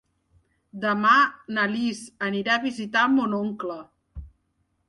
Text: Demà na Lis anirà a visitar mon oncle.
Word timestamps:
Demà 0.85 1.11
na 1.57 1.65
Lis 1.73 2.01
anirà 2.31 2.57
a 2.57 2.65
visitar 2.65 3.07
mon 3.19 3.37
oncle. 3.45 3.77